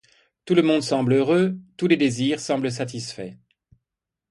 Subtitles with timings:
[0.45, 3.35] Tout le monde semble heureux, tous les désirs semblent satisfaits.